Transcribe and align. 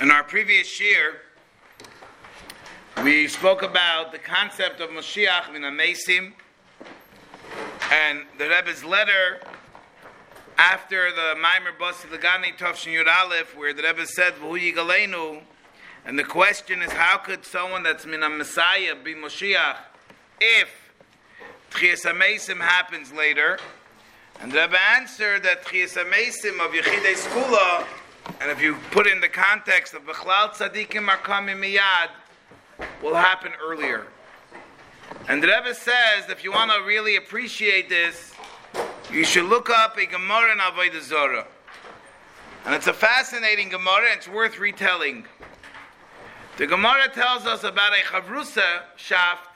In 0.00 0.10
our 0.10 0.24
previous 0.24 0.80
year, 0.80 1.20
we 3.04 3.28
spoke 3.28 3.60
about 3.60 4.12
the 4.12 4.18
concept 4.18 4.80
of 4.80 4.88
Mashiach 4.88 5.52
min 5.52 5.60
Amesim 5.60 6.32
and 7.92 8.20
the 8.38 8.48
Rebbe's 8.48 8.82
letter 8.82 9.40
after 10.56 11.10
the 11.10 11.34
Maimer 11.36 11.76
Basi 11.78 12.06
Lagani 12.06 12.56
Tovshin 12.56 12.94
Yud 12.94 13.14
Aleph, 13.14 13.54
where 13.54 13.74
the 13.74 13.82
Rebbe 13.82 14.06
said, 14.06 14.32
V'hu 14.36 14.72
Yigalenu, 14.72 15.42
and 16.06 16.18
the 16.18 16.24
question 16.24 16.80
is, 16.80 16.90
how 16.92 17.18
could 17.18 17.44
someone 17.44 17.82
that's 17.82 18.06
min 18.06 18.20
Amesim 18.20 19.04
be 19.04 19.14
Mashiach 19.14 19.76
if 20.40 20.94
Tchias 21.72 22.10
Amesim 22.10 22.62
happens 22.62 23.12
later? 23.12 23.58
And 24.40 24.50
the 24.50 24.60
Rebbe 24.60 24.78
answered 24.96 25.42
that 25.42 25.66
Tchias 25.66 26.02
Amesim 26.02 26.58
of 26.64 26.72
Yechidei 26.72 27.16
Skula, 27.16 27.86
and 28.40 28.50
if 28.50 28.60
you 28.60 28.76
put 28.90 29.06
in 29.06 29.20
the 29.20 29.28
context 29.28 29.94
of 29.94 30.04
Bechlal 30.06 30.50
Tzadikim 30.50 31.08
Arkamim 31.08 31.60
Miyad, 31.60 32.10
will 33.02 33.14
happen 33.14 33.52
earlier. 33.62 34.06
And 35.28 35.42
the 35.42 35.48
Rebbe 35.48 35.74
says, 35.74 36.28
if 36.28 36.42
you 36.44 36.52
want 36.52 36.70
to 36.70 36.82
really 36.86 37.16
appreciate 37.16 37.88
this, 37.88 38.32
you 39.12 39.24
should 39.24 39.46
look 39.46 39.70
up 39.70 39.98
a 39.98 40.06
Gemara 40.06 40.52
in 40.52 40.58
Avodah 40.58 41.02
Zorah. 41.02 41.46
And 42.64 42.74
it's 42.74 42.86
a 42.86 42.92
fascinating 42.92 43.70
Gemara, 43.70 44.12
it's 44.12 44.28
worth 44.28 44.58
retelling. 44.58 45.24
The 46.56 46.66
Gemara 46.66 47.08
tells 47.08 47.46
us 47.46 47.64
about 47.64 47.92
a 47.92 48.02
Chavrusa 48.02 48.82
shaft 48.96 49.48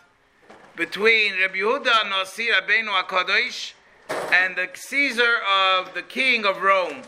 between 0.74 1.34
Rabbi 1.40 1.56
Yehuda 1.56 2.08
Nasi 2.08 2.48
Rabbeinu 2.48 2.88
HaKadosh 3.02 3.74
and 4.32 4.56
the 4.56 4.68
Caesar 4.74 5.36
of 5.76 5.94
the 5.94 6.02
king 6.02 6.44
of 6.44 6.62
Rome. 6.62 7.02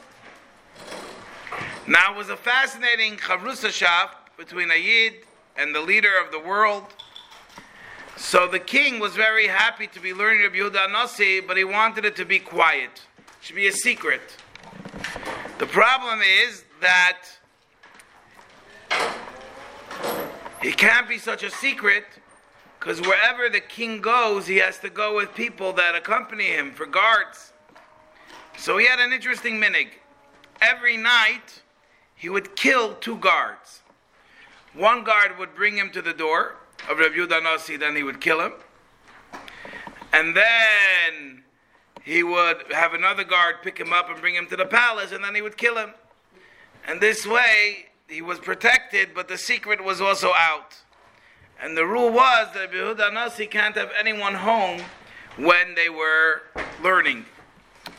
Now 1.89 2.13
it 2.13 2.17
was 2.17 2.31
a 2.31 2.37
fascinating 2.37 3.17
Chavrusa 3.17 3.71
shaft 3.71 4.37
between 4.37 4.73
a 4.73 4.75
Yid 4.75 5.15
and 5.57 5.73
the 5.73 5.81
leader 5.81 6.11
of 6.25 6.33
the 6.33 6.41
world. 6.41 6.83
So 8.17 8.49
the 8.49 8.59
king 8.59 8.99
was 8.99 9.15
very 9.15 9.47
happy 9.47 9.87
to 9.89 10.01
be 10.01 10.13
learning 10.13 10.43
Rabbi 10.43 10.57
Yehuda 10.57 10.91
Nasi, 10.91 11.41
but 11.41 11.57
he 11.57 11.63
wanted 11.63 12.05
it 12.05 12.17
to 12.17 12.25
be 12.25 12.41
quiet. 12.41 12.91
It 13.19 13.25
should 13.41 13.55
be 13.55 13.69
a 13.69 13.73
secret. 13.73 14.21
The 15.59 15.67
problem 15.67 16.21
is 16.23 16.65
that 16.81 17.23
it 20.63 20.77
can't 20.77 21.09
be 21.09 21.19
such 21.19 21.45
a 21.45 21.51
secret 21.51 22.05
because 22.81 23.01
wherever 23.01 23.49
the 23.49 23.61
king 23.61 24.01
goes, 24.01 24.49
he 24.49 24.57
has 24.57 24.81
to 24.81 24.91
go 24.91 25.15
with 25.15 25.35
people 25.37 25.73
that 25.75 25.95
accompany 25.95 26.47
him 26.47 26.73
for 26.73 26.87
guards. 26.87 27.53
So 28.59 28.77
he 28.77 28.87
had 28.87 28.99
an 28.99 29.13
interesting 29.13 29.61
minig. 29.61 29.89
Every 30.61 30.97
night, 30.97 31.63
he 32.17 32.29
would 32.29 32.57
kill 32.57 32.95
two 32.95 33.19
guards. 33.19 33.83
One 34.75 35.05
guard 35.05 35.39
would 35.39 35.55
bring 35.55 35.77
him 35.77 35.91
to 35.91 36.03
the 36.03 36.13
door 36.13 36.57
of 36.91 36.99
Rabbi 36.99 37.15
Yehuda 37.15 37.79
then 37.79 37.95
he 37.95 38.03
would 38.03 38.21
kill 38.21 38.41
him. 38.41 38.53
And 40.13 40.35
then 40.35 41.45
he 42.03 42.23
would 42.23 42.73
have 42.73 42.95
another 42.95 43.25
guard 43.25 43.57
pick 43.63 43.79
him 43.79 43.93
up 43.93 44.11
and 44.11 44.21
bring 44.21 44.35
him 44.35 44.47
to 44.47 44.57
the 44.57 44.65
palace, 44.65 45.13
and 45.13 45.23
then 45.23 45.35
he 45.35 45.43
would 45.43 45.57
kill 45.57 45.77
him. 45.77 45.91
And 46.87 47.01
this 47.01 47.27
way, 47.27 47.87
he 48.09 48.23
was 48.23 48.39
protected, 48.39 49.11
but 49.15 49.29
the 49.29 49.37
secret 49.37 49.83
was 49.83 50.01
also 50.01 50.33
out. 50.35 50.77
And 51.61 51.77
the 51.77 51.87
rule 51.87 52.11
was 52.11 52.49
that 52.55 52.73
Rabbi 52.73 53.03
Yehuda 53.03 53.51
can't 53.51 53.75
have 53.77 53.91
anyone 53.99 54.35
home 54.35 54.81
when 55.37 55.75
they 55.75 55.89
were 55.89 56.43
learning. 56.83 57.25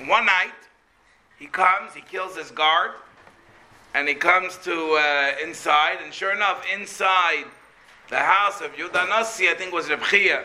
One 0.06 0.26
night, 0.26 0.54
he 1.38 1.48
comes, 1.48 1.94
he 1.94 2.02
kills 2.02 2.36
his 2.36 2.52
guard, 2.52 2.92
and 3.94 4.08
he 4.08 4.16
comes 4.16 4.58
to 4.60 4.94
uh, 4.94 5.32
inside, 5.44 5.98
and 6.04 6.14
sure 6.14 6.34
enough, 6.34 6.64
inside 6.74 7.46
the 8.10 8.20
house 8.20 8.62
of 8.62 8.72
Yudah 8.74 9.10
Nasi, 9.10 9.50
I 9.50 9.54
think 9.54 9.74
was 9.74 9.90
Reb 9.90 10.04
Chia. 10.04 10.44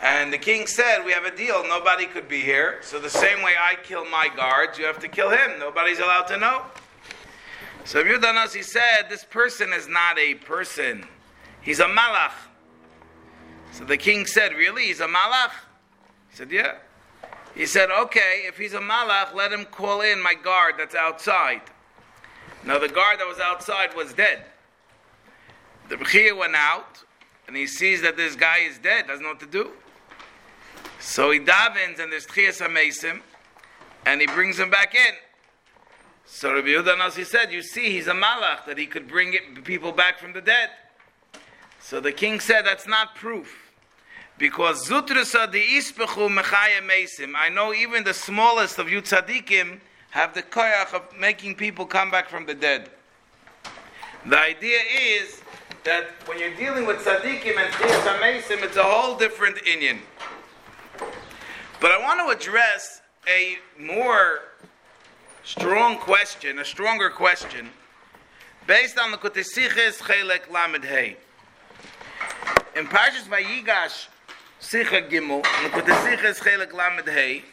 And 0.00 0.32
the 0.32 0.38
king 0.38 0.66
said, 0.66 1.04
"We 1.04 1.12
have 1.12 1.24
a 1.24 1.36
deal. 1.36 1.64
Nobody 1.66 2.06
could 2.06 2.28
be 2.28 2.40
here. 2.40 2.78
So 2.82 3.00
the 3.00 3.10
same 3.10 3.42
way 3.42 3.54
I 3.60 3.74
kill 3.82 4.04
my 4.04 4.28
guards, 4.28 4.78
you 4.78 4.84
have 4.84 5.00
to 5.00 5.08
kill 5.08 5.30
him. 5.30 5.58
Nobody's 5.58 5.98
allowed 5.98 6.28
to 6.28 6.36
know." 6.36 6.62
So 7.84 8.04
Yudah 8.04 8.34
Nasi 8.34 8.62
said, 8.62 9.08
"This 9.08 9.24
person 9.24 9.72
is 9.72 9.88
not 9.88 10.18
a 10.18 10.34
person. 10.34 11.06
He's 11.60 11.80
a 11.80 11.86
malach." 11.86 12.32
So 13.72 13.84
the 13.84 13.96
king 13.96 14.24
said, 14.24 14.52
"Really? 14.52 14.84
He's 14.84 15.00
a 15.00 15.08
malach?" 15.08 15.52
He 16.30 16.36
said, 16.36 16.52
"Yeah." 16.52 16.76
He 17.54 17.66
said, 17.66 17.90
"Okay, 17.90 18.44
if 18.46 18.56
he's 18.56 18.74
a 18.74 18.80
malach, 18.80 19.34
let 19.34 19.52
him 19.52 19.64
call 19.64 20.00
in 20.00 20.22
my 20.22 20.34
guard 20.34 20.76
that's 20.78 20.94
outside." 20.94 21.62
Now 22.64 22.78
the 22.78 22.88
guard 22.88 23.20
that 23.20 23.26
was 23.26 23.40
outside 23.40 23.94
was 23.94 24.12
dead. 24.12 24.44
The 25.88 25.96
Bechia 25.96 26.36
went 26.36 26.54
out 26.54 27.02
and 27.46 27.56
he 27.56 27.66
sees 27.66 28.02
that 28.02 28.16
this 28.16 28.36
guy 28.36 28.58
is 28.58 28.78
dead, 28.78 29.06
doesn't 29.06 29.22
know 29.22 29.30
what 29.30 29.40
to 29.40 29.46
do. 29.46 29.70
So 31.00 31.30
he 31.30 31.40
davens 31.40 31.98
and 31.98 32.12
there's 32.12 32.26
Tchias 32.26 32.60
HaMesim 32.60 33.20
and 34.04 34.20
he 34.20 34.26
brings 34.26 34.58
him 34.58 34.70
back 34.70 34.94
in. 34.94 35.14
So 36.26 36.54
Rabbi 36.54 36.68
Yehuda 36.68 36.98
Nasi 36.98 37.24
said, 37.24 37.50
You 37.50 37.62
see, 37.62 37.90
he's 37.90 38.06
a 38.06 38.12
malach 38.12 38.66
that 38.66 38.76
he 38.76 38.86
could 38.86 39.08
bring 39.08 39.32
it, 39.32 39.64
people 39.64 39.92
back 39.92 40.18
from 40.18 40.34
the 40.34 40.42
dead. 40.42 40.70
So 41.80 42.00
the 42.00 42.12
king 42.12 42.38
said, 42.38 42.66
That's 42.66 42.86
not 42.86 43.14
proof. 43.14 43.67
Because 44.38 44.88
Zutrasa 44.88 45.50
the 45.50 45.60
Ispechu 45.60 46.28
Mechaya 46.28 46.80
Mesim. 46.88 47.32
I 47.36 47.48
know 47.48 47.74
even 47.74 48.04
the 48.04 48.14
smallest 48.14 48.78
of 48.78 48.88
you 48.88 49.02
tzaddikim 49.02 49.80
have 50.10 50.32
the 50.32 50.42
koyach 50.44 50.94
of 50.94 51.02
making 51.18 51.56
people 51.56 51.84
come 51.84 52.10
back 52.10 52.28
from 52.28 52.46
the 52.46 52.54
dead. 52.54 52.88
The 54.24 54.38
idea 54.38 54.78
is 54.96 55.42
that 55.82 56.10
when 56.26 56.38
you're 56.38 56.54
dealing 56.54 56.86
with 56.86 56.98
tzaddikim 56.98 57.56
and 57.56 57.74
amesim, 57.74 58.62
it's 58.62 58.76
a 58.76 58.82
whole 58.82 59.16
different 59.16 59.56
inyan. 59.58 59.98
But 61.80 61.90
I 61.90 61.98
want 61.98 62.20
to 62.20 62.36
address 62.36 63.02
a 63.28 63.56
more 63.80 64.40
strong 65.42 65.98
question, 65.98 66.60
a 66.60 66.64
stronger 66.64 67.10
question, 67.10 67.70
based 68.68 68.98
on 68.98 69.10
the 69.10 69.16
Kutesiches 69.16 69.98
Chelek 69.98 70.50
Lamed 70.52 70.84
Hey. 70.84 71.16
In 72.76 72.86
Parshas 72.86 73.26
Vayigash 73.28 74.06
Sicha 74.60 75.08
Gimel, 75.08 75.42
the 75.42 75.68
Kutesiches 75.70 76.40
Chelek 76.40 76.72
Lamed 76.72 77.08
Hey, 77.08 77.44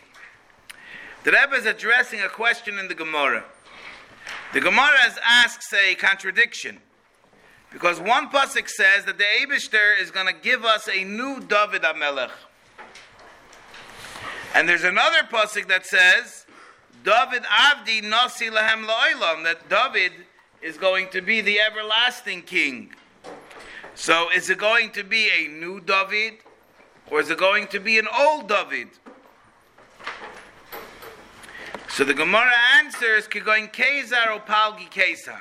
the 1.23 1.31
Rebbe 1.31 1.55
is 1.55 1.67
addressing 1.67 2.21
a 2.21 2.29
question 2.29 2.79
in 2.79 2.87
the 2.87 2.95
Gemara. 2.95 3.43
The 4.53 4.59
Gemara 4.59 5.13
asks 5.23 5.71
a 5.71 5.93
contradiction. 5.95 6.79
Because 7.71 7.99
one 7.99 8.29
pasuk 8.29 8.67
says 8.69 9.05
that 9.05 9.17
the 9.19 9.23
Abishter 9.23 10.01
is 10.01 10.09
going 10.09 10.25
to 10.27 10.33
give 10.33 10.65
us 10.65 10.87
a 10.87 11.03
new 11.03 11.41
David 11.41 11.83
Amelech. 11.83 12.31
And 14.55 14.67
there's 14.67 14.83
another 14.83 15.27
pasuk 15.31 15.67
that 15.67 15.85
says, 15.85 16.45
David 17.03 17.43
Avdi 17.43 18.01
Nasi 18.01 18.49
Lahem 18.49 18.87
La'olam, 18.87 19.43
that 19.43 19.69
David 19.69 20.11
is 20.61 20.77
going 20.77 21.09
to 21.09 21.21
be 21.21 21.41
the 21.41 21.59
everlasting 21.59 22.41
king. 22.41 22.93
So 23.93 24.29
is 24.31 24.49
it 24.49 24.57
going 24.57 24.91
to 24.91 25.03
be 25.03 25.29
a 25.29 25.47
new 25.47 25.81
David, 25.81 26.39
or 27.11 27.19
is 27.19 27.29
it 27.29 27.37
going 27.37 27.67
to 27.67 27.79
be 27.79 27.99
an 27.99 28.07
old 28.17 28.47
David? 28.47 28.89
So 31.89 32.03
the 32.03 32.13
Gemara 32.13 32.51
answers, 32.75 33.27
Kigoin 33.27 33.71
Kesar 33.71 34.35
or 34.35 34.39
Palgi 34.41 34.89
Kesar. 34.89 35.39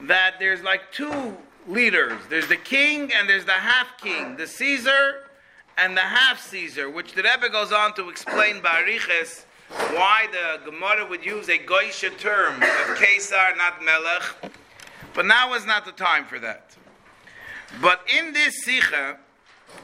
That 0.00 0.36
there's 0.38 0.62
like 0.62 0.92
two 0.92 1.36
leaders. 1.66 2.18
There's 2.30 2.48
the 2.48 2.56
king 2.56 3.12
and 3.12 3.28
there's 3.28 3.44
the 3.44 3.52
half 3.52 3.98
king, 4.00 4.36
the 4.36 4.46
Caesar 4.46 5.28
and 5.76 5.96
the 5.96 6.00
half 6.00 6.40
Caesar, 6.40 6.88
which 6.88 7.12
the 7.12 7.22
Rebbe 7.22 7.50
goes 7.50 7.72
on 7.72 7.94
to 7.94 8.08
explain 8.08 8.62
by 8.62 8.82
Bariches 8.82 9.44
why 9.92 10.26
the 10.32 10.64
Gemara 10.64 11.06
would 11.06 11.24
use 11.24 11.48
a 11.48 11.58
Goisha 11.58 12.16
term 12.18 12.54
of 12.54 12.96
Kesar, 12.96 13.56
not 13.56 13.84
Melech. 13.84 14.52
But 15.14 15.26
now 15.26 15.52
is 15.54 15.66
not 15.66 15.84
the 15.84 15.92
time 15.92 16.24
for 16.24 16.38
that. 16.38 16.76
But 17.82 18.00
in 18.08 18.32
this 18.32 18.64
Sikha, 18.64 19.18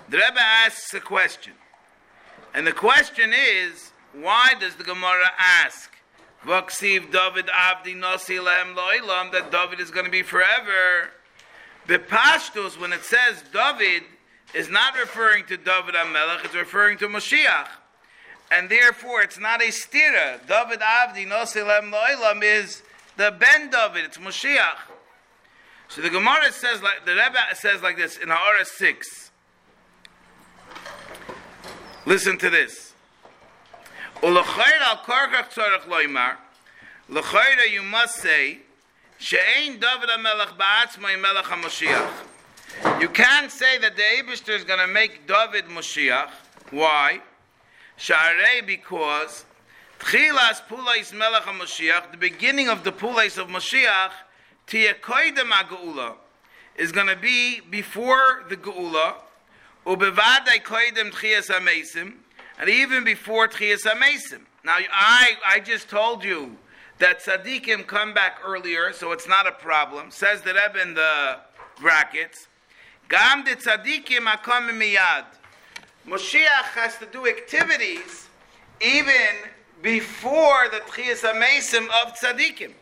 the 0.08 0.18
Rebbe 0.18 0.40
asks 0.40 0.92
a 0.94 1.00
question. 1.00 1.54
And 2.54 2.66
the 2.66 2.72
question 2.72 3.32
is, 3.32 3.92
why 4.12 4.54
does 4.60 4.76
the 4.76 4.84
Gemara 4.84 5.30
ask? 5.38 5.90
Vaksiv 6.44 7.10
David 7.10 7.48
Abdi 7.52 7.94
Nasi 7.94 8.38
Lehem 8.38 8.76
Loilam 8.76 9.32
that 9.32 9.50
David 9.50 9.80
is 9.80 9.90
going 9.90 10.04
to 10.04 10.10
be 10.10 10.22
forever. 10.22 11.10
The 11.86 11.98
Pashtus, 11.98 12.78
when 12.78 12.92
it 12.92 13.02
says 13.02 13.42
David, 13.52 14.02
is 14.54 14.68
not 14.68 14.96
referring 14.96 15.46
to 15.46 15.56
David 15.56 15.94
Amelech, 15.94 16.44
it's 16.44 16.54
referring 16.54 16.98
to 16.98 17.08
Moshiach. 17.08 17.68
And 18.50 18.70
therefore, 18.70 19.22
it's 19.22 19.38
not 19.38 19.62
a 19.62 19.68
stira. 19.68 20.46
David 20.46 20.80
Avdi 20.80 21.26
Nasi 21.26 21.60
Lehem 21.60 21.90
Loilam 21.90 22.42
is 22.42 22.82
the 23.16 23.34
Ben 23.38 23.70
David, 23.70 24.04
it's 24.04 24.18
Moshiach. 24.18 24.78
So 25.88 26.02
the 26.02 26.10
Gemara 26.10 26.52
says 26.52 26.82
like 26.82 27.04
the 27.04 27.12
Rebbe 27.12 27.38
says 27.54 27.82
like 27.82 27.96
this 27.96 28.16
in 28.18 28.28
Ha'ara 28.28 28.64
6. 28.64 29.23
Listen 32.06 32.36
to 32.38 32.50
this. 32.50 32.92
L'chayra 34.22 35.00
you 37.70 37.82
must 37.82 38.16
say 38.16 38.58
She'ein 39.18 39.80
David 39.80 40.10
HaMelech 40.10 40.56
ba'atzmai 40.58 41.20
melech 41.20 41.44
HaMashiach. 41.44 43.00
You 43.00 43.08
can't 43.08 43.50
say 43.50 43.78
that 43.78 43.96
the 43.96 44.02
Eibishter 44.02 44.54
is 44.54 44.64
going 44.64 44.80
to 44.80 44.86
make 44.86 45.26
David 45.26 45.66
Mashiach. 45.66 46.28
Why? 46.70 47.20
Sha'arei 47.98 48.66
because 48.66 49.46
Tchilas 49.98 50.60
Pulais 50.68 51.12
Melech 51.14 51.44
HaMashiach, 51.44 52.10
the 52.10 52.18
beginning 52.18 52.68
of 52.68 52.84
the 52.84 52.92
Pulais 52.92 53.38
of 53.38 53.48
Mashiach, 53.48 54.10
Tiyakoidem 54.66 55.50
HaGeula, 55.50 56.16
is 56.76 56.92
going 56.92 57.06
to 57.06 57.16
be 57.16 57.60
before 57.60 58.44
the 58.48 58.56
Geula, 58.56 59.14
Ubevadai 59.86 60.62
Koidem 60.62 61.10
Tchias 61.10 61.50
HaMesim, 61.50 62.14
and 62.58 62.70
even 62.70 63.04
before 63.04 63.48
Tchias 63.48 63.84
HaMesim. 63.84 64.40
Now, 64.64 64.76
I, 64.90 65.32
I 65.46 65.60
just 65.60 65.90
told 65.90 66.24
you 66.24 66.56
that 66.98 67.22
tzaddikim 67.22 67.86
come 67.86 68.14
back 68.14 68.38
earlier, 68.44 68.92
so 68.92 69.12
it's 69.12 69.28
not 69.28 69.46
a 69.46 69.52
problem. 69.52 70.10
Says 70.10 70.40
the 70.40 70.54
Rebbe 70.54 70.80
in 70.80 70.94
the 70.94 71.38
brackets. 71.80 72.48
Gam 73.08 73.44
de 73.44 73.56
tzaddikim 73.56 74.26
akom 74.26 74.70
miyad. 74.70 75.24
Moshiach 76.06 76.72
has 76.74 76.96
to 76.98 77.06
do 77.06 77.26
activities 77.26 78.28
even 78.80 79.50
before 79.82 80.68
the 80.70 80.78
tchias 80.78 81.20
amesim 81.30 81.84
of 82.02 82.14
tzaddikim. 82.14 82.72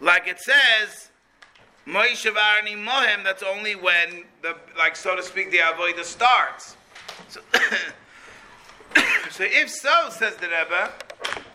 Like 0.00 0.28
it 0.28 0.38
says, 0.38 1.09
Moshe 1.90 2.32
Mohem, 2.32 3.24
that's 3.24 3.42
only 3.42 3.74
when 3.74 4.24
the, 4.42 4.54
like 4.78 4.94
so 4.94 5.16
to 5.16 5.22
speak, 5.22 5.50
the 5.50 5.58
avodah 5.58 6.04
starts. 6.04 6.76
So, 7.28 7.40
so 9.30 9.44
if 9.44 9.70
so, 9.70 10.08
says 10.10 10.36
the 10.36 10.46
Rebbe, 10.46 10.92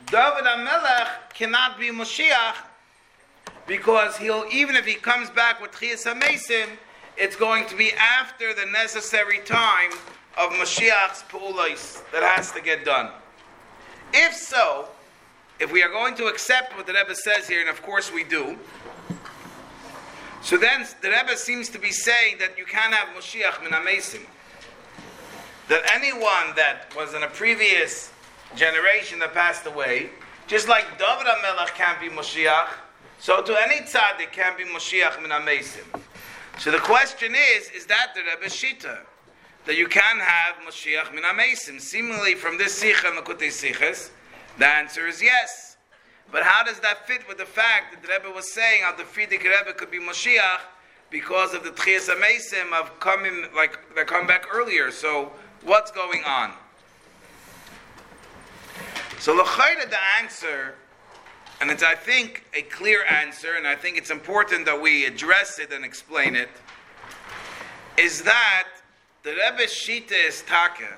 David 0.07 0.43
HaMelech 0.43 1.33
cannot 1.33 1.79
be 1.79 1.89
Moshiach 1.89 2.55
because 3.65 4.17
he'll, 4.17 4.45
even 4.51 4.75
if 4.75 4.85
he 4.85 4.95
comes 4.95 5.29
back 5.29 5.61
with 5.61 5.71
Chias 5.71 6.05
HaMesim, 6.05 6.67
it's 7.17 7.37
going 7.37 7.65
to 7.67 7.75
be 7.77 7.93
after 7.93 8.53
the 8.53 8.65
necessary 8.65 9.39
time 9.39 9.91
of 10.37 10.51
Mashiach's 10.51 11.23
Pu'ulais 11.29 12.01
that 12.11 12.23
has 12.23 12.51
to 12.51 12.61
get 12.61 12.83
done. 12.83 13.09
If 14.13 14.33
so, 14.33 14.89
if 15.61 15.71
we 15.71 15.81
are 15.81 15.89
going 15.89 16.15
to 16.15 16.25
accept 16.25 16.75
what 16.75 16.87
the 16.87 16.93
Rebbe 16.93 17.15
says 17.15 17.47
here, 17.47 17.61
and 17.61 17.69
of 17.69 17.81
course 17.81 18.11
we 18.11 18.25
do, 18.25 18.57
so 20.45 20.57
then 20.57 20.85
the 21.01 21.09
Rebbe 21.09 21.35
seems 21.35 21.69
to 21.69 21.79
be 21.79 21.89
saying 21.89 22.37
that 22.37 22.55
you 22.55 22.65
can't 22.65 22.93
have 22.93 23.15
Moshiach 23.17 23.63
min 23.63 23.71
Amesim. 23.71 24.21
That 25.69 25.81
anyone 25.91 26.55
that 26.55 26.93
was 26.95 27.15
in 27.15 27.23
a 27.23 27.27
previous 27.27 28.11
generation 28.55 29.17
that 29.19 29.33
passed 29.33 29.65
away, 29.65 30.11
just 30.45 30.67
like 30.67 30.85
David 30.99 31.25
HaMelech 31.25 31.69
can't 31.69 31.99
be 31.99 32.09
Moshiach, 32.09 32.67
so 33.17 33.41
to 33.41 33.55
any 33.59 33.87
tzaddik 33.87 34.31
can't 34.33 34.55
be 34.55 34.65
Moshiach 34.65 35.19
min 35.19 35.31
Amesim. 35.31 35.99
So 36.59 36.69
the 36.69 36.77
question 36.77 37.33
is, 37.33 37.71
is 37.71 37.87
that 37.87 38.11
the 38.13 38.21
Rebbe 38.21 38.45
Shita? 38.45 38.99
That 39.65 39.77
you 39.77 39.87
can 39.87 40.19
have 40.19 40.57
Moshiach 40.57 41.11
min 41.11 41.23
Amesim? 41.23 41.81
Seemingly 41.81 42.35
from 42.35 42.59
this 42.59 42.75
Sikha 42.75 43.07
and 43.07 43.17
Lakutei 43.17 43.47
Sikhas, 43.47 44.11
the 44.59 44.67
answer 44.67 45.07
is 45.07 45.23
yes. 45.23 45.64
But 46.35 46.43
how 46.43 46.65
does 46.65 46.81
that 46.81 47.07
fit 47.07 47.25
with 47.29 47.37
the 47.37 47.45
fact 47.45 47.93
that 47.93 48.01
the 48.01 48.09
Rebbe 48.09 48.35
was 48.35 48.51
saying 48.51 48.81
how 48.83 48.93
the 48.93 49.03
Frierdiker 49.03 49.45
Rebbe 49.45 49.71
could 49.71 49.89
be 49.89 49.99
Moshiach 49.99 50.59
because 51.09 51.53
of 51.53 51.63
the 51.63 51.69
Tchias 51.69 52.09
Amesim 52.13 52.77
of 52.77 52.99
coming, 52.99 53.45
like, 53.55 53.79
they 53.95 54.03
come 54.03 54.27
back 54.27 54.45
earlier. 54.53 54.91
So 54.91 55.31
what's 55.63 55.91
going 55.91 56.25
on? 56.25 56.51
So 59.17 59.33
L'chayda, 59.33 59.89
the 59.89 59.97
answer, 60.21 60.75
and 61.61 61.71
it's, 61.71 61.83
I 61.83 61.95
think, 61.95 62.43
a 62.53 62.63
clear 62.63 63.05
answer, 63.05 63.53
and 63.55 63.65
I 63.65 63.75
think 63.75 63.97
it's 63.97 64.11
important 64.11 64.65
that 64.65 64.81
we 64.81 65.05
address 65.05 65.57
it 65.57 65.71
and 65.71 65.85
explain 65.85 66.35
it, 66.35 66.49
is 67.97 68.23
that 68.23 68.67
the 69.23 69.29
Rebbe 69.29 69.67
Shita 69.67 70.27
is 70.27 70.41
taka, 70.41 70.97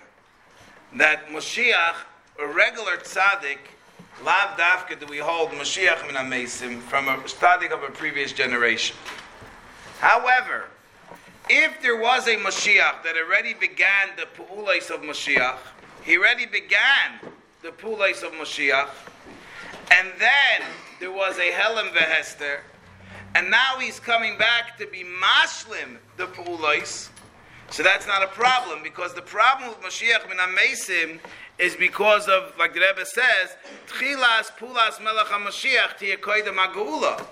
that 0.96 1.28
Moshiach, 1.28 1.94
a 2.40 2.48
regular 2.48 2.98
tzaddik, 2.98 3.60
lav 4.24 4.58
dafka 4.58 5.00
do 5.00 5.06
we 5.06 5.18
hold 5.18 5.52
Moshiach 5.52 6.06
min 6.08 6.16
Amesim 6.16 6.82
from 6.82 7.08
a 7.08 7.18
tzaddik 7.18 7.72
of 7.72 7.84
a 7.84 7.92
previous 7.92 8.34
generation. 8.34 8.96
However, 10.00 10.66
if 11.50 11.82
there 11.82 11.98
was 11.98 12.28
a 12.28 12.36
Mashiach 12.36 13.04
that 13.04 13.16
already 13.16 13.54
began 13.54 14.10
the 14.18 14.28
pu'ulais 14.36 14.90
of 14.90 15.02
Mashiach, 15.02 15.58
he 16.04 16.18
already 16.18 16.46
began 16.46 17.20
the 17.62 17.70
pu'ulais 17.70 18.24
of 18.24 18.34
Mashiach, 18.34 18.90
and 19.92 20.10
then 20.20 20.68
there 21.00 21.12
was 21.12 21.38
a 21.38 21.52
Helem 21.52 21.94
Vehester, 21.94 22.60
and 23.36 23.50
now 23.50 23.78
he's 23.80 24.00
coming 24.00 24.38
back 24.38 24.78
to 24.78 24.88
be 24.88 25.04
Mashlim 25.04 25.98
the 26.18 26.26
pu'ulais, 26.26 27.10
so 27.70 27.84
that's 27.84 28.08
not 28.08 28.24
a 28.24 28.28
problem, 28.28 28.82
because 28.84 29.14
the 29.14 29.22
problem 29.22 29.70
with 29.70 29.80
Mashiach 29.82 30.28
min 30.28 30.38
Amesim 30.38 31.20
is 31.60 31.76
because 31.76 32.28
of, 32.28 32.54
like 32.58 32.74
the 32.74 32.82
Rebbe 32.82 33.06
says, 33.06 33.56
Tchilas 33.88 34.52
Pulas 34.58 35.02
Melech 35.04 35.28
HaMashiach 35.28 35.98
Tiyakoida 35.98 36.54
Magula. 36.54 37.26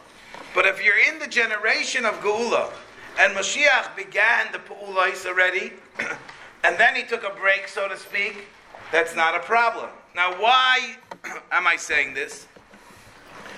But 0.53 0.65
if 0.65 0.83
you're 0.83 0.97
in 0.97 1.19
the 1.19 1.27
generation 1.27 2.05
of 2.05 2.15
Geula, 2.21 2.71
and 3.19 3.35
Mashiach 3.35 3.95
began 3.95 4.51
the 4.51 4.59
Pu'ulais 4.59 5.25
already, 5.25 5.73
and 6.63 6.77
then 6.77 6.95
he 6.95 7.03
took 7.03 7.23
a 7.23 7.33
break, 7.35 7.67
so 7.67 7.87
to 7.87 7.97
speak, 7.97 8.47
that's 8.91 9.15
not 9.15 9.35
a 9.35 9.39
problem. 9.39 9.89
Now, 10.15 10.31
why 10.41 10.95
am 11.51 11.67
I 11.67 11.75
saying 11.75 12.13
this? 12.13 12.47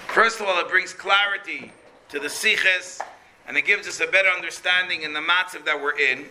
First 0.07 0.39
of 0.39 0.47
all, 0.47 0.59
it 0.59 0.69
brings 0.69 0.93
clarity 0.93 1.71
to 2.09 2.19
the 2.19 2.27
Siches, 2.27 2.99
and 3.47 3.57
it 3.57 3.65
gives 3.65 3.87
us 3.87 3.99
a 3.99 4.07
better 4.07 4.29
understanding 4.29 5.03
in 5.03 5.13
the 5.13 5.19
matzav 5.19 5.65
that 5.65 5.81
we're 5.81 5.97
in. 5.97 6.25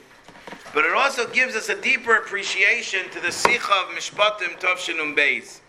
But 0.76 0.84
it 0.84 0.92
also 0.92 1.26
gives 1.26 1.56
us 1.56 1.70
a 1.70 1.80
deeper 1.80 2.16
appreciation 2.16 3.08
to 3.08 3.18
the 3.18 3.28
Sicha 3.28 3.84
of 3.84 3.96
Mishpatim 3.96 4.60
Tovshinum 4.60 5.16
Beis, 5.16 5.60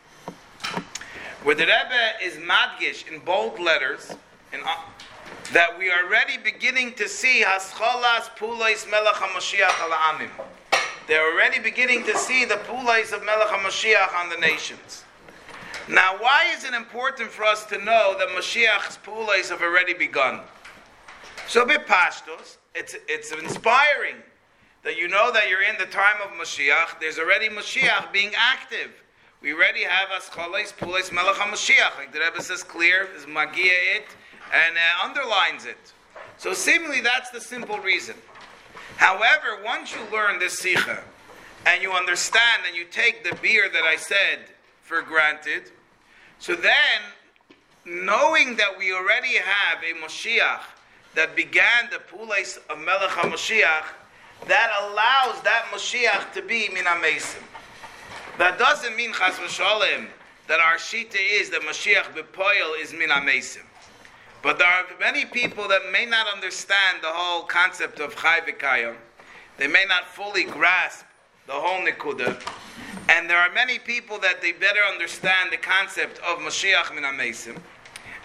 where 1.44 1.56
the 1.56 1.63
Rebbe 1.63 2.21
is 2.21 2.33
madgish 2.33 3.09
in 3.09 3.19
bold 3.19 3.57
letters, 3.57 4.12
uh, 4.51 4.75
that 5.54 5.80
we 5.80 5.89
are 5.89 6.04
already 6.04 6.38
beginning 6.38 6.92
to 6.95 7.07
see 7.07 7.42
Hascholas 7.42 8.36
Pulais 8.38 8.86
Melech 8.92 9.13
HaMashiach 9.13 9.80
al 9.80 9.92
Amim. 9.92 10.30
They're 11.07 11.33
already 11.33 11.60
beginning 11.60 12.03
to 12.03 12.18
see 12.18 12.44
the 12.44 12.56
Pulais 12.56 13.13
of 13.13 13.24
Melech 13.24 13.48
HaMashiach 13.48 14.13
on 14.13 14.27
the 14.27 14.36
nations. 14.36 15.06
Now, 15.88 16.18
why 16.19 16.51
is 16.53 16.65
it 16.65 16.74
important 16.74 17.31
for 17.31 17.45
us 17.45 17.65
to 17.68 17.77
know 17.77 18.18
that 18.19 18.27
Mashiach's 18.36 18.98
Pulais 19.06 19.48
have 19.51 19.62
already 19.62 19.94
begun? 19.94 20.42
So, 21.48 21.65
bit 21.65 21.88
pashtos, 21.88 22.58
it's, 22.75 22.98
it's 23.08 23.32
inspiring 23.32 24.17
that 24.88 24.98
you 24.98 25.10
know 25.10 25.34
that 25.34 25.50
you're 25.50 25.63
in 25.63 25.75
the 25.77 25.86
time 25.88 26.15
of 26.24 26.32
Mashiach. 26.39 27.01
There's 27.01 27.20
already 27.20 27.50
Mashiach 27.50 28.13
being 28.13 28.32
active. 28.38 28.89
We 29.41 29.51
already 29.53 29.84
have 29.84 30.08
Aschalais 30.08 30.74
Pulais 30.77 31.12
Melech 31.12 31.36
HaMashiach. 31.36 31.98
Like 31.98 32.13
the 32.13 32.22
Rebbe 32.22 32.41
says 32.41 32.63
clear, 32.63 33.10
is 33.13 33.27
Magia 33.27 33.74
it, 33.98 34.06
and 34.53 34.77
uh, 34.77 35.06
underlines 35.06 35.65
it. 35.65 35.91
So 36.38 36.53
seemingly 36.53 37.01
that's 37.01 37.29
the 37.32 37.41
simple 37.41 37.77
reason. 37.79 38.15
However, 38.96 39.62
once 39.62 39.94
you 39.94 40.00
learn 40.10 40.39
this 40.39 40.58
Sikha, 40.58 41.03
and 41.65 41.82
you 41.84 41.91
understand 41.91 42.62
and 42.65 42.74
you 42.74 42.86
take 42.86 43.25
the 43.25 43.36
beer 43.41 43.67
that 43.67 43.84
I 43.84 43.98
said 43.98 44.46
for 44.84 45.01
granted, 45.01 45.63
so 46.39 46.56
then, 46.56 47.01
knowing 47.84 48.56
that 48.56 48.77
we 48.79 48.94
already 48.94 49.36
have 49.36 49.79
a 49.84 50.01
Mashiach 50.01 50.62
that 51.13 51.36
began 51.36 51.89
the 51.91 51.98
Pulais 51.98 52.58
of 52.70 52.79
Melech 52.79 53.10
HaMashiach, 53.10 53.84
that 54.48 54.72
allows 54.82 55.41
that 55.44 55.65
Mashiach 55.74 56.34
to 56.34 56.41
be 56.41 56.70
Min 56.74 56.86
HaMesim. 56.86 57.41
That 58.38 58.60
doesn't 58.60 58.96
mean, 58.96 59.13
Chas 59.13 59.36
V'Sholem, 59.36 60.08
that 60.48 60.60
our 60.60 60.75
Shita 60.75 61.17
is 61.20 61.50
that 61.50 61.62
Mashiach 61.62 62.13
B'Poyel 62.13 62.82
is 62.82 62.94
Min 62.94 63.10
HaMesim. 63.10 63.63
But 64.44 64.60
there 64.60 64.67
are 64.67 64.86
many 65.00 65.25
people 65.25 65.67
that 65.67 65.91
may 65.91 66.06
not 66.06 66.27
understand 66.32 67.00
the 67.01 67.10
whole 67.10 67.44
concept 67.44 68.00
of 68.00 68.15
Chai 68.15 68.41
V'Kayim. 68.41 68.96
They 69.58 69.67
may 69.67 69.86
not 69.88 70.08
fully 70.08 70.44
grasp 70.44 71.06
the 71.48 71.53
whole 71.53 71.86
Nikuda. 71.86 72.39
And 73.10 73.29
there 73.29 73.39
are 73.39 73.51
many 73.53 73.79
people 73.79 74.20
that 74.20 74.41
they 74.41 74.51
better 74.51 74.82
understand 74.91 75.51
the 75.51 75.58
concept 75.58 76.20
of 76.20 76.39
Mashiach 76.39 76.94
Min 76.94 77.03
HaMesim. 77.03 77.58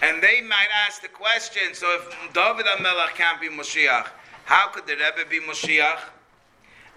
And 0.02 0.20
they 0.22 0.40
might 0.40 0.68
ask 0.86 1.00
the 1.00 1.08
question, 1.08 1.74
so 1.74 1.86
if 1.94 2.34
David 2.34 2.66
HaMelech 2.66 3.14
can't 3.14 3.40
be 3.40 3.48
Mashiach, 3.48 4.08
how 4.44 4.68
could 4.68 4.86
the 4.86 4.94
Rebbe 4.94 5.28
be 5.28 5.40
Moshiach? 5.40 6.00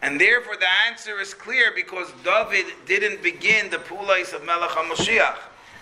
And 0.01 0.19
therefore 0.19 0.55
the 0.57 0.67
answer 0.87 1.19
is 1.19 1.33
clear 1.33 1.71
because 1.75 2.11
David 2.23 2.65
didn't 2.85 3.23
begin 3.23 3.69
the 3.69 3.77
Pulais 3.77 4.33
of 4.33 4.45
Melech 4.45 4.71
HaMashiach. 4.71 5.37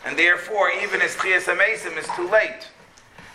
And 0.05 0.17
therefore 0.17 0.69
even 0.71 1.01
his 1.01 1.15
Tchias 1.15 1.45
HaMesim 1.45 1.97
is 1.97 2.07
too 2.15 2.29
late. 2.29 2.67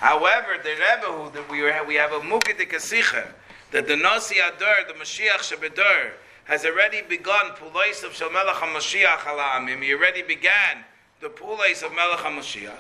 However, 0.00 0.56
the 0.62 0.70
Rebbe 0.70 1.06
who 1.06 1.30
that 1.30 1.50
we, 1.50 1.62
we 1.87 1.94
have 1.97 2.12
a 2.12 2.20
Mukidik 2.20 2.73
Asicha, 2.73 3.26
that 3.73 3.87
the 3.87 3.97
Nasi 3.97 4.37
Adar, 4.38 4.87
the 4.87 4.94
Mashiach 4.94 5.40
Shabedar, 5.40 6.12
has 6.44 6.64
already 6.64 7.02
begun 7.02 7.50
Pulais 7.56 8.02
of 8.04 8.14
Shal 8.14 8.30
Melech 8.30 8.54
HaMashiach 8.56 9.18
Alamim. 9.18 9.82
He 9.82 9.92
already 9.92 10.23
began 10.23 10.85
the 11.20 11.28
Pulais 11.28 11.82
of 11.82 11.92
Melech 11.92 12.20
HaMashiach. 12.20 12.78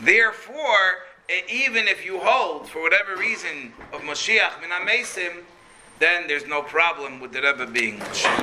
Therefore, 0.00 0.98
even 1.28 1.88
if 1.88 2.04
you 2.04 2.18
hold, 2.18 2.68
for 2.68 2.82
whatever 2.82 3.16
reason, 3.16 3.72
of 3.92 4.02
Moshiach 4.02 4.60
min 4.60 4.70
Amesim, 4.70 5.42
then 5.98 6.26
there's 6.26 6.46
no 6.46 6.62
problem 6.62 7.20
with 7.20 7.32
the 7.32 7.40
Rebbe 7.40 7.66
being 7.66 7.98
Moshiach. 7.98 8.32